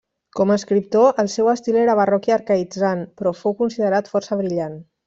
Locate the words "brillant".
4.45-4.79